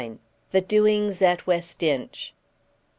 THE 0.49 0.61
DOINGS 0.61 1.21
AT 1.21 1.45
WEST 1.45 1.83
INCH. 1.83 2.33